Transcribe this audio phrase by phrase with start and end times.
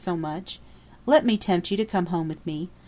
[0.03, 0.59] so much.
[1.05, 2.71] Let me tempt you to come home with me.